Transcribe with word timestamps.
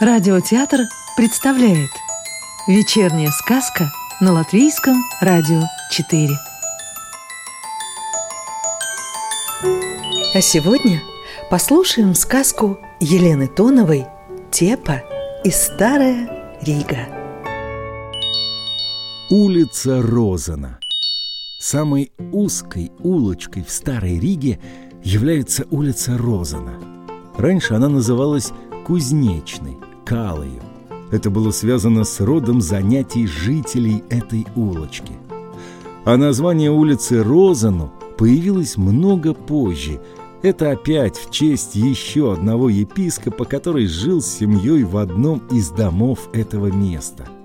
Радиотеатр 0.00 0.82
представляет 1.16 1.90
Вечерняя 2.68 3.32
сказка 3.32 3.90
на 4.20 4.32
Латвийском 4.32 4.94
радио 5.20 5.62
4 5.90 6.28
А 10.34 10.40
сегодня 10.40 11.02
послушаем 11.50 12.14
сказку 12.14 12.78
Елены 13.00 13.48
Тоновой 13.48 14.06
«Тепа 14.52 15.02
и 15.42 15.50
Старая 15.50 16.56
Рига» 16.62 17.08
Улица 19.30 20.00
Розана. 20.00 20.78
Самой 21.58 22.12
узкой 22.30 22.92
улочкой 23.00 23.64
в 23.64 23.70
Старой 23.72 24.20
Риге 24.20 24.60
является 25.02 25.66
улица 25.72 26.16
Розана. 26.16 26.78
Раньше 27.36 27.74
она 27.74 27.88
называлась 27.88 28.52
Кузнечной, 28.86 29.76
Калою. 30.08 30.62
Это 31.10 31.28
было 31.28 31.50
связано 31.50 32.04
с 32.04 32.20
родом 32.20 32.60
занятий 32.60 33.26
жителей 33.26 34.02
этой 34.08 34.46
улочки. 34.56 35.12
А 36.04 36.16
название 36.16 36.70
улицы 36.70 37.22
Розану 37.22 37.92
появилось 38.16 38.76
много 38.76 39.34
позже. 39.34 40.00
Это 40.42 40.70
опять 40.70 41.16
в 41.18 41.30
честь 41.30 41.74
еще 41.74 42.32
одного 42.32 42.68
епископа, 42.68 43.44
который 43.44 43.86
жил 43.86 44.22
с 44.22 44.26
семьей 44.26 44.84
в 44.84 44.96
одном 44.96 45.42
из 45.50 45.70
домов 45.70 46.28
этого 46.32 46.68
места– 46.68 47.26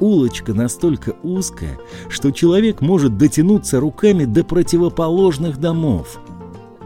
улочка 0.00 0.54
настолько 0.54 1.16
узкая, 1.22 1.78
что 2.08 2.30
человек 2.30 2.80
может 2.80 3.16
дотянуться 3.16 3.80
руками 3.80 4.24
до 4.24 4.44
противоположных 4.44 5.58
домов. 5.58 6.20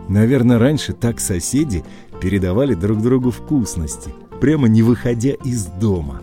Наверное, 0.09 0.59
раньше 0.59 0.92
так 0.92 1.20
соседи 1.20 1.84
передавали 2.20 2.75
друг 2.75 3.03
другу 3.03 3.31
вкусности, 3.31 4.14
прямо 4.43 4.67
не 4.67 4.83
выходя 4.83 5.35
из 5.45 5.67
дома. 5.67 6.21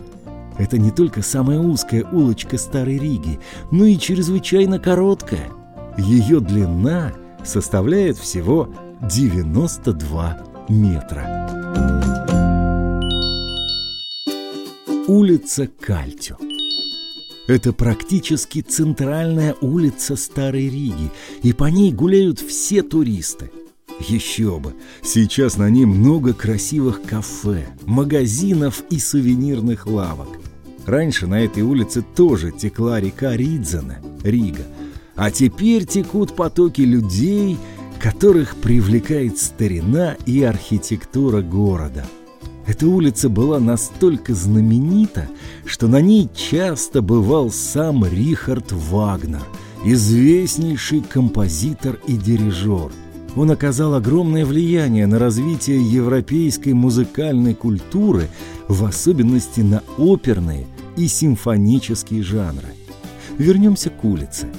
Это 0.58 0.76
не 0.76 0.90
только 0.90 1.22
самая 1.22 1.58
узкая 1.58 2.06
улочка 2.12 2.58
Старой 2.58 2.98
Риги, 2.98 3.40
но 3.70 3.86
и 3.86 3.96
чрезвычайно 3.96 4.78
короткая. 4.78 5.48
Ее 5.96 6.40
длина 6.40 7.14
составляет 7.46 8.18
всего 8.18 8.68
92 9.00 10.38
метра. 10.68 11.48
Улица 15.08 15.66
Кальтю– 15.80 16.36
это 17.48 17.72
практически 17.72 18.60
центральная 18.60 19.56
улица 19.62 20.14
Старой 20.16 20.68
Риги, 20.68 21.10
и 21.42 21.54
по 21.54 21.64
ней 21.64 21.90
гуляют 21.90 22.38
все 22.38 22.82
туристы. 22.82 23.50
Еще 24.08 24.58
бы! 24.58 24.74
Сейчас 25.02 25.56
на 25.56 25.68
ней 25.70 25.84
много 25.84 26.34
красивых 26.34 27.02
кафе, 27.02 27.68
магазинов 27.84 28.82
и 28.90 28.98
сувенирных 28.98 29.86
лавок. 29.86 30.28
Раньше 30.86 31.26
на 31.26 31.44
этой 31.44 31.62
улице 31.62 32.02
тоже 32.02 32.50
текла 32.50 33.00
река 33.00 33.36
Ридзена, 33.36 33.98
Рига, 34.24 34.64
а 35.14 35.30
теперь 35.30 35.84
текут 35.84 36.34
потоки 36.34 36.80
людей, 36.80 37.58
которых 38.00 38.56
привлекает 38.56 39.38
старина 39.38 40.16
и 40.26 40.42
архитектура 40.42 41.42
города– 41.42 42.06
эта 42.70 42.86
улица 42.86 43.28
была 43.28 43.58
настолько 43.58 44.32
знаменита, 44.32 45.28
что 45.64 45.88
на 45.88 46.00
ней 46.00 46.28
часто 46.32 47.02
бывал 47.02 47.50
сам 47.50 48.04
Рихард 48.06 48.70
Вагнер, 48.70 49.42
известнейший 49.84 51.00
композитор 51.00 51.98
и 52.06 52.12
дирижер. 52.12 52.92
Он 53.36 53.50
оказал 53.50 53.94
огромное 53.94 54.44
влияние 54.44 55.06
на 55.06 55.18
развитие 55.18 55.80
европейской 55.82 56.72
музыкальной 56.72 57.54
культуры, 57.54 58.28
в 58.68 58.84
особенности 58.84 59.60
на 59.60 59.82
оперные 59.98 60.66
и 60.96 61.06
симфонические 61.06 62.22
жанры. 62.22 62.68
Вернемся 63.38 63.90
к 63.90 64.04
улице– 64.04 64.48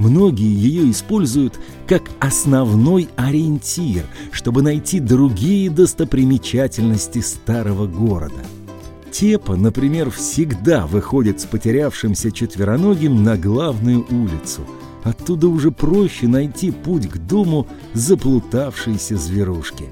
Многие 0.00 0.50
ее 0.50 0.90
используют 0.90 1.60
как 1.86 2.04
основной 2.20 3.10
ориентир, 3.16 4.06
чтобы 4.32 4.62
найти 4.62 4.98
другие 4.98 5.68
достопримечательности 5.68 7.18
старого 7.18 7.86
города. 7.86 8.40
Тепа, 9.10 9.56
например, 9.56 10.10
всегда 10.10 10.86
выходит 10.86 11.40
с 11.40 11.44
потерявшимся 11.44 12.32
четвероногим 12.32 13.22
на 13.22 13.36
главную 13.36 14.06
улицу. 14.10 14.62
Оттуда 15.04 15.48
уже 15.48 15.70
проще 15.70 16.28
найти 16.28 16.70
путь 16.70 17.08
к 17.08 17.16
дому 17.16 17.66
заплутавшейся 17.94 19.16
зверушки. 19.16 19.86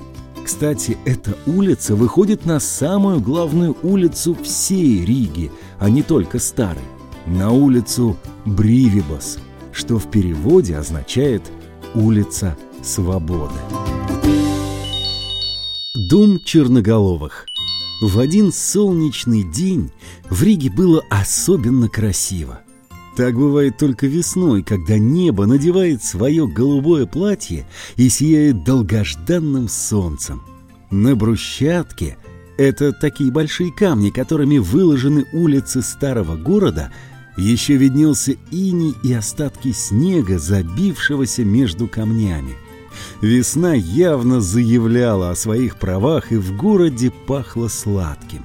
Кстати, 0.45 0.97
эта 1.05 1.37
улица 1.47 1.95
выходит 1.95 2.47
на 2.47 2.61
самую 2.61 3.21
главную 3.21 3.77
улицу 3.83 4.37
всей 4.43 5.05
Риги, 5.05 5.51
а 5.79 5.91
не 5.91 6.03
только 6.03 6.39
старой. 6.39 6.85
На 7.27 7.51
улицу 7.51 8.17
Бривибас– 8.45 9.39
что 9.79 9.99
в 9.99 10.11
переводе 10.11 10.77
означает 10.77 11.43
«улица 11.95 12.59
свободы». 12.83 13.55
Дом 16.11 16.41
черноголовых 16.45 17.47
В 18.03 18.19
один 18.19 18.53
солнечный 18.53 19.45
день 19.45 19.93
в 20.29 20.43
Риге 20.43 20.71
было 20.71 21.05
особенно 21.11 21.89
красиво. 21.89 22.61
Так 23.19 23.35
бывает 23.35 23.77
только 23.77 24.07
весной, 24.07 24.63
когда 24.63 24.97
небо 24.97 25.45
надевает 25.47 26.05
свое 26.05 26.47
голубое 26.47 27.05
платье 27.05 27.67
и 27.97 28.09
сияет 28.09 28.63
долгожданным 28.63 29.69
солнцем. 29.69 30.41
На 30.93 31.17
брусчатке– 31.17 32.17
это 32.59 32.93
такие 32.93 33.33
большие 33.33 33.73
камни, 33.73 34.11
которыми 34.11 34.59
выложены 34.59 35.27
улицы 35.33 35.83
старого 35.83 36.37
города– 36.37 36.93
еще 37.37 37.77
виднелся 37.77 38.37
иней 38.53 38.95
и 39.03 39.13
остатки 39.13 39.73
снега, 39.73 40.39
забившегося 40.39 41.45
между 41.45 41.89
камнями. 41.89 42.55
Весна 43.21 43.75
явно 43.75 44.41
заявляла 44.41 45.31
о 45.31 45.37
своих 45.37 45.77
правах, 45.77 46.31
и 46.31 46.37
в 46.37 46.57
городе 46.57 47.13
пахло 47.27 47.67
сладким. 47.67 48.45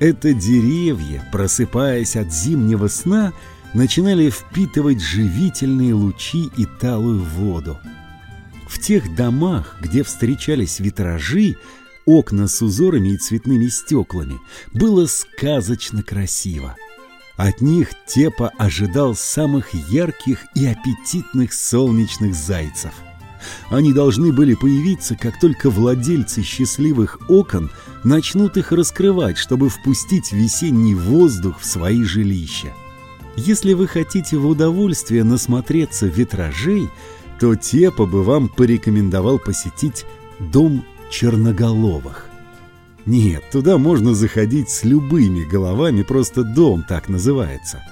Это 0.00 0.32
деревья, 0.32 1.28
просыпаясь 1.32 2.16
от 2.16 2.32
зимнего 2.32 2.88
сна, 2.88 3.32
начинали 3.74 4.30
впитывать 4.30 5.00
живительные 5.00 5.94
лучи 5.94 6.50
и 6.56 6.64
талую 6.64 7.22
воду. 7.22 7.78
В 8.68 8.80
тех 8.80 9.14
домах, 9.14 9.76
где 9.80 10.02
встречались 10.02 10.80
витражи, 10.80 11.56
окна 12.06 12.48
с 12.48 12.62
узорами 12.62 13.10
и 13.10 13.18
цветными 13.18 13.66
стеклами, 13.66 14.38
было 14.72 15.06
сказочно 15.06 16.02
красиво. 16.02 16.76
От 17.36 17.60
них 17.60 17.90
Тепа 18.06 18.52
ожидал 18.58 19.16
самых 19.16 19.74
ярких 19.74 20.38
и 20.54 20.66
аппетитных 20.66 21.52
солнечных 21.52 22.34
зайцев. 22.34 22.92
Они 23.70 23.92
должны 23.92 24.32
были 24.32 24.54
появиться, 24.54 25.16
как 25.16 25.38
только 25.40 25.68
владельцы 25.68 26.42
счастливых 26.42 27.18
окон 27.28 27.70
начнут 28.04 28.56
их 28.56 28.72
раскрывать, 28.72 29.36
чтобы 29.36 29.68
впустить 29.68 30.32
весенний 30.32 30.94
воздух 30.94 31.60
в 31.60 31.66
свои 31.66 32.02
жилища. 32.04 32.72
Если 33.36 33.72
вы 33.72 33.88
хотите 33.88 34.36
в 34.36 34.46
удовольствие 34.46 35.24
насмотреться 35.24 36.06
витражей, 36.06 36.88
то 37.40 37.56
Тепа 37.56 38.06
бы 38.06 38.22
вам 38.22 38.48
порекомендовал 38.48 39.38
посетить 39.38 40.06
дом 40.38 40.84
черноголовых. 41.10 42.28
Нет, 43.06 43.44
туда 43.50 43.76
можно 43.76 44.14
заходить 44.14 44.70
с 44.70 44.84
любыми 44.84 45.44
головами, 45.44 46.02
просто 46.02 46.42
дом 46.42 46.84
так 46.88 47.08
называется. 47.08 47.82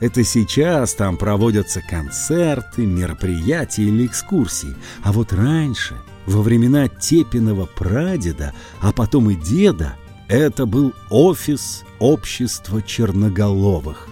Это 0.00 0.24
сейчас 0.24 0.94
там 0.94 1.16
проводятся 1.16 1.80
концерты, 1.80 2.86
мероприятия 2.86 3.82
или 3.82 4.06
экскурсии. 4.06 4.74
А 5.02 5.12
вот 5.12 5.32
раньше, 5.32 5.96
во 6.26 6.42
времена 6.42 6.88
Тепиного 6.88 7.66
прадеда, 7.66 8.54
а 8.80 8.92
потом 8.92 9.30
и 9.30 9.34
деда, 9.34 9.96
это 10.28 10.66
был 10.66 10.92
офис 11.10 11.84
общества 11.98 12.82
черноголовых. 12.82 14.08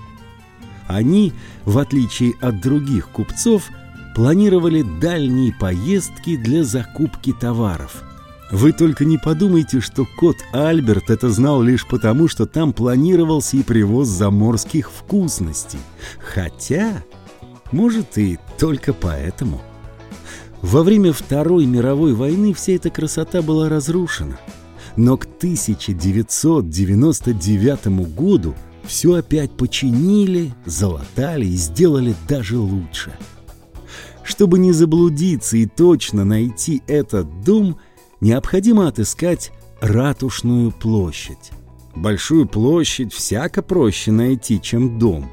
Они, 0.88 1.32
в 1.64 1.78
отличие 1.78 2.34
от 2.40 2.60
других 2.60 3.10
купцов, 3.10 3.70
планировали 4.14 4.84
дальние 5.00 5.52
поездки 5.52 6.36
для 6.36 6.64
закупки 6.64 7.32
товаров– 7.32 8.02
вы 8.50 8.72
только 8.72 9.04
не 9.04 9.18
подумайте, 9.18 9.80
что 9.80 10.06
кот 10.18 10.36
Альберт 10.52 11.10
это 11.10 11.30
знал 11.30 11.60
лишь 11.62 11.84
потому, 11.86 12.28
что 12.28 12.46
там 12.46 12.72
планировался 12.72 13.56
и 13.56 13.64
привоз 13.64 14.06
заморских 14.08 14.92
вкусностей. 14.92 15.80
Хотя, 16.20 17.02
может, 17.72 18.16
и 18.18 18.38
только 18.56 18.92
поэтому. 18.92 19.60
Во 20.62 20.84
время 20.84 21.12
Второй 21.12 21.66
мировой 21.66 22.14
войны 22.14 22.54
вся 22.54 22.74
эта 22.74 22.88
красота 22.88 23.42
была 23.42 23.68
разрушена. 23.68 24.38
Но 24.96 25.16
к 25.16 25.24
1999 25.24 27.86
году 28.14 28.54
все 28.86 29.14
опять 29.14 29.50
починили, 29.52 30.52
залатали 30.64 31.46
и 31.46 31.56
сделали 31.56 32.14
даже 32.28 32.58
лучше. 32.58 33.12
Чтобы 34.22 34.58
не 34.58 34.72
заблудиться 34.72 35.56
и 35.56 35.66
точно 35.66 36.24
найти 36.24 36.82
этот 36.86 37.42
дом– 37.42 37.78
необходимо 38.20 38.88
отыскать 38.88 39.52
Ратушную 39.80 40.72
площадь. 40.72 41.52
Большую 41.94 42.48
площадь 42.48 43.12
всяко 43.12 43.62
проще 43.62 44.10
найти, 44.10 44.58
чем 44.58 44.98
дом. 44.98 45.30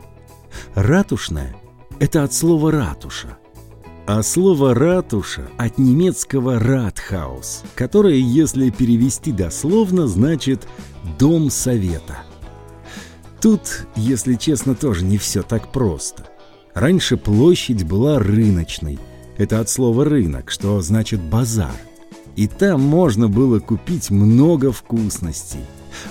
Ратушная– 0.76 1.56
это 2.00 2.24
от 2.24 2.34
слова 2.34 2.70
«ратуша». 2.72 3.38
А 4.06 4.22
слово 4.22 4.76
«ратуша» 4.76 5.50
от 5.58 5.78
немецкого 5.78 6.60
«ратхаус», 6.60 7.64
которое, 7.74 8.18
если 8.18 8.70
перевести 8.70 9.32
дословно, 9.32 10.08
значит 10.08 10.68
«дом 11.18 11.50
совета». 11.50 12.24
Тут, 13.44 13.88
если 13.98 14.36
честно, 14.36 14.74
тоже 14.74 15.04
не 15.04 15.18
все 15.18 15.44
так 15.44 15.70
просто. 15.74 16.24
Раньше 16.74 17.18
площадь 17.18 17.84
была 17.84 18.18
рыночной. 18.18 18.98
Это 19.36 19.60
от 19.60 19.70
слова 19.70 20.06
«рынок», 20.06 20.50
что 20.50 20.80
значит 20.80 21.20
«базар». 21.20 21.76
И 22.38 22.48
там 22.48 22.80
можно 22.80 23.28
было 23.28 23.60
купить 23.60 24.12
много 24.12 24.72
вкусностей. 24.72 25.60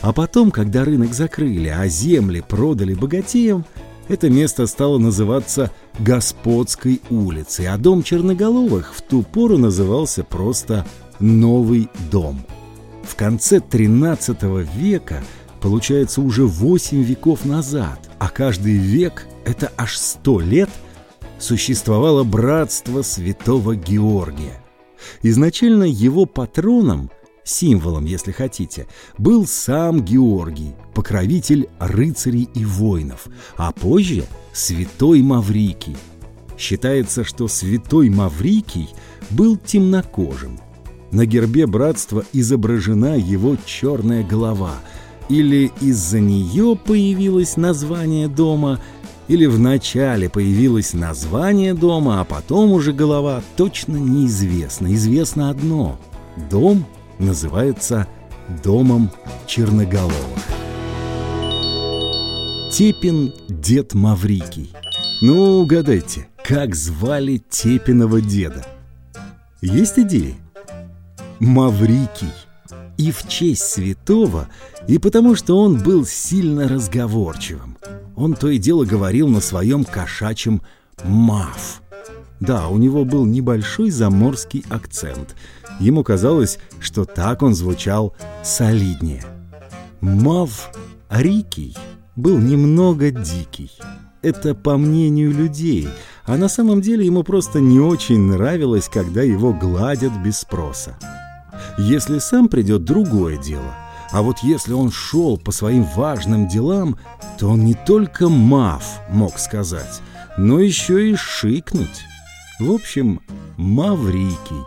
А 0.02 0.12
потом, 0.12 0.50
когда 0.50 0.84
рынок 0.84 1.14
закрыли, 1.14 1.68
а 1.68 1.88
земли 1.88 2.44
продали 2.46 2.92
богатеям, 2.92 3.64
это 4.08 4.28
место 4.28 4.66
стало 4.66 4.98
называться 4.98 5.70
Господской 6.00 7.00
улицей, 7.08 7.66
а 7.66 7.78
дом 7.78 8.02
Черноголовых 8.02 8.92
в 8.94 9.00
ту 9.00 9.22
пору 9.22 9.56
назывался 9.56 10.22
просто 10.22 10.84
Новый 11.18 11.88
дом. 12.10 12.44
В 13.02 13.16
конце 13.16 13.56
XIII 13.56 14.68
века, 14.76 15.24
получается 15.62 16.20
уже 16.20 16.44
8 16.44 17.02
веков 17.02 17.44
назад, 17.44 18.10
а 18.18 18.28
каждый 18.28 18.74
век– 18.74 19.26
это 19.44 19.72
аж 19.78 19.96
100 19.96 20.40
лет, 20.40 20.70
существовало 21.38 22.24
братство 22.24 23.02
святого 23.02 23.76
Георгия. 23.76 24.62
Изначально 25.22 25.84
его 25.84 26.26
патроном, 26.26 27.10
символом, 27.44 28.04
если 28.04 28.32
хотите, 28.32 28.86
был 29.18 29.46
сам 29.46 30.04
Георгий, 30.04 30.74
покровитель 30.94 31.68
рыцарей 31.78 32.48
и 32.54 32.64
воинов, 32.64 33.28
а 33.56 33.72
позже 33.72 34.24
святой 34.52 35.22
Маврикий. 35.22 35.96
Считается, 36.58 37.24
что 37.24 37.48
святой 37.48 38.10
Маврикий 38.10 38.88
был 39.30 39.56
темнокожим. 39.56 40.60
На 41.10 41.26
гербе 41.26 41.66
братства 41.66 42.24
изображена 42.32 43.18
его 43.18 43.56
черная 43.66 44.24
голова. 44.24 44.74
Или 45.32 45.72
из-за 45.80 46.20
нее 46.20 46.76
появилось 46.76 47.56
название 47.56 48.28
дома– 48.28 48.78
или 49.28 49.46
в 49.46 49.58
начале 49.58 50.28
появилось 50.28 50.92
название 50.92 51.72
дома, 51.72 52.20
а 52.20 52.24
потом 52.24 52.72
уже 52.72 52.92
голова, 52.92 53.42
точно 53.56 53.96
неизвестно. 53.96 54.92
Известно 54.94 55.48
одно– 55.48 55.98
дом 56.50 56.84
называется 57.18 58.06
Домом 58.62 59.10
Черноголовых. 59.46 60.12
Тепин 62.72 63.32
дед 63.48 63.94
Маврикий. 63.94 64.70
Ну, 65.22 65.60
угадайте, 65.60 66.28
как 66.44 66.74
звали 66.74 67.40
Тепиного 67.48 68.20
деда? 68.20 68.66
Есть 69.62 69.98
идеи? 69.98 70.34
Маврикий. 71.38 72.32
И 72.98 73.10
в 73.10 73.26
честь 73.28 73.62
святого, 73.62 74.48
и 74.86 74.98
потому 74.98 75.34
что 75.34 75.58
он 75.58 75.82
был 75.82 76.06
сильно 76.06 76.68
разговорчивым. 76.68 77.78
Он 78.16 78.34
то 78.34 78.48
и 78.48 78.58
дело 78.58 78.84
говорил 78.84 79.28
на 79.28 79.40
своем 79.40 79.84
кошачьем 79.84 80.62
«мав». 81.04 81.82
Да, 82.40 82.68
у 82.68 82.76
него 82.76 83.04
был 83.04 83.24
небольшой 83.24 83.90
заморский 83.90 84.64
акцент. 84.68 85.36
Ему 85.78 86.02
казалось, 86.02 86.58
что 86.80 87.04
так 87.04 87.42
он 87.42 87.54
звучал 87.54 88.16
солиднее. 88.42 89.24
Мав 90.00 90.72
Рикий 91.08 91.76
был 92.16 92.38
немного 92.38 93.12
дикий. 93.12 93.70
Это 94.22 94.56
по 94.56 94.76
мнению 94.76 95.32
людей, 95.32 95.88
а 96.24 96.36
на 96.36 96.48
самом 96.48 96.80
деле 96.80 97.06
ему 97.06 97.22
просто 97.22 97.60
не 97.60 97.78
очень 97.78 98.20
нравилось, 98.20 98.88
когда 98.92 99.22
его 99.22 99.52
гладят 99.52 100.12
без 100.24 100.38
спроса. 100.38 100.96
Если 101.78 102.18
сам 102.18 102.48
придет 102.48 102.84
другое 102.84 103.38
дело, 103.38 103.74
а 104.10 104.20
вот 104.22 104.38
если 104.42 104.74
он 104.74 104.90
шел 104.90 105.38
по 105.38 105.52
своим 105.52 105.84
важным 105.84 106.46
делам, 106.46 106.98
то 107.38 107.48
он 107.48 107.64
не 107.64 107.74
только 107.74 108.28
мав 108.28 108.84
мог 109.08 109.38
сказать, 109.38 110.02
но 110.36 110.60
еще 110.60 111.10
и 111.10 111.16
шикнуть. 111.16 112.04
В 112.58 112.70
общем, 112.70 113.20
Маврикий. 113.56 114.64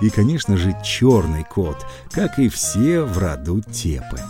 И, 0.00 0.08
конечно 0.10 0.56
же, 0.56 0.74
черный 0.84 1.44
кот, 1.44 1.84
как 2.10 2.38
и 2.38 2.48
все 2.48 3.02
в 3.02 3.18
роду 3.18 3.60
Тепы. 3.60 4.20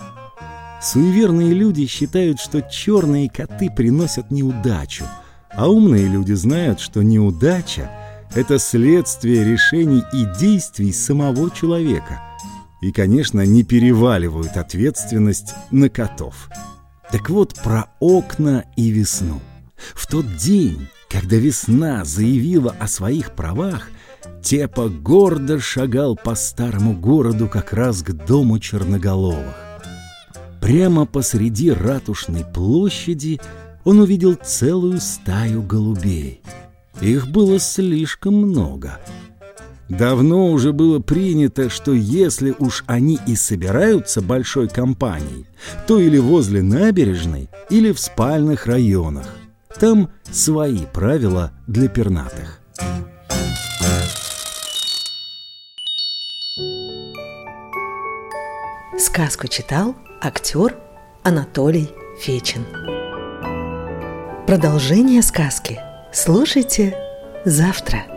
Суеверные 0.83 1.53
люди 1.53 1.87
считают, 1.87 2.41
что 2.41 2.63
черные 2.63 3.29
коты 3.31 3.71
приносят 3.71 4.31
неудачу, 4.31 5.05
а 5.55 5.69
умные 5.69 6.07
люди 6.07 6.33
знают, 6.33 6.81
что 6.81 7.03
неудача– 7.03 7.91
это 8.35 8.59
следствие 8.59 9.45
решений 9.45 10.03
и 10.13 10.27
действий 10.39 10.93
самого 10.93 11.51
человека– 11.51 12.23
и, 12.81 12.93
конечно, 12.93 13.45
не 13.45 13.63
переваливают 13.63 14.57
ответственность 14.57 15.55
на 15.71 15.89
котов. 15.89 16.49
Так 17.11 17.31
вот 17.31 17.55
про 17.55 17.87
окна 18.01 18.65
и 18.77 18.91
весну. 18.91 19.41
В 19.95 20.07
тот 20.07 20.37
день, 20.37 20.89
когда 21.09 21.37
весна 21.37 22.05
заявила 22.05 22.75
о 22.79 22.87
своих 22.87 23.33
правах, 23.33 23.89
Тепа 24.43 24.89
гордо 24.89 25.59
шагал 25.59 26.17
по 26.17 26.37
старому 26.37 26.93
городу 26.95 27.49
как 27.49 27.73
раз 27.73 28.03
к 28.03 28.13
дому 28.13 28.61
черноголовых. 28.61 29.57
Прямо 30.61 31.07
посреди 31.07 31.73
ратушной 31.73 32.45
площади 32.45 33.41
он 33.85 34.01
увидел 34.01 34.35
целую 34.35 35.01
стаю 35.01 35.63
голубей. 35.63 36.43
Их 37.01 37.29
было 37.29 37.59
слишком 37.59 38.35
много— 38.35 38.99
Давно 39.89 40.49
уже 40.51 40.73
было 40.73 40.99
принято, 40.99 41.71
что 41.71 41.93
если 41.93 42.55
уж 42.59 42.83
они 42.87 43.21
и 43.27 43.37
собираются 43.37 44.21
большой 44.21 44.69
компанией, 44.69 45.47
то 45.87 46.01
или 46.01 46.19
возле 46.19 46.63
набережной, 46.63 47.49
или 47.71 47.93
в 47.93 48.01
спальных 48.01 48.67
районах. 48.67 49.29
Там 49.79 50.11
свои 50.31 50.81
правила 50.93 51.53
для 51.69 51.89
пернатых. 51.89 52.61
Сказку 58.99 59.47
читал 59.47 59.95
актер 60.21 60.77
Анатолий 61.23 61.91
Фечин. 62.21 62.65
Продолжение 64.47 65.23
сказки 65.23 65.79
слушайте 66.17 66.97
завтра. 67.45 68.16